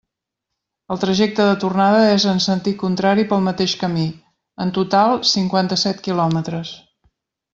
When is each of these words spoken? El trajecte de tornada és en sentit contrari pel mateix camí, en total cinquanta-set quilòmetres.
El 0.93 1.01
trajecte 1.01 1.43
de 1.49 1.57
tornada 1.63 1.99
és 2.13 2.25
en 2.31 2.41
sentit 2.45 2.79
contrari 2.83 3.27
pel 3.33 3.45
mateix 3.49 3.75
camí, 3.83 4.07
en 4.67 4.75
total 4.79 5.15
cinquanta-set 5.35 6.03
quilòmetres. 6.09 6.73